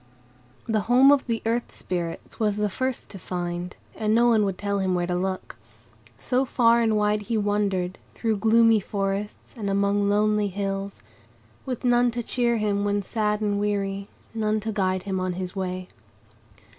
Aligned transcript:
The 0.67 0.79
home 0.89 1.11
of 1.11 1.27
the 1.27 1.43
Earth 1.45 1.71
Spirits 1.71 2.39
was 2.39 2.57
the 2.57 2.69
first 2.69 3.11
to 3.11 3.19
find, 3.19 3.75
and 3.95 4.15
no 4.15 4.29
one 4.29 4.45
would 4.45 4.57
tell 4.57 4.79
him 4.79 4.95
where 4.95 5.05
to 5.05 5.13
look. 5.13 5.57
So 6.17 6.43
far 6.43 6.81
and 6.81 6.97
wide 6.97 7.21
he 7.29 7.37
wandered, 7.37 7.99
through 8.15 8.37
gloomy 8.37 8.79
forests 8.79 9.55
and 9.55 9.69
among 9.69 10.09
lonely 10.09 10.47
hills, 10.47 11.03
with 11.67 11.85
none 11.85 12.09
to 12.17 12.23
cheer 12.23 12.57
him 12.57 12.83
when 12.83 13.03
sad 13.03 13.41
and 13.41 13.59
weary, 13.59 14.07
none 14.33 14.59
to 14.61 14.71
guide 14.71 15.03
him 15.03 15.19
on 15.19 15.33
his 15.33 15.55
way. 15.55 15.87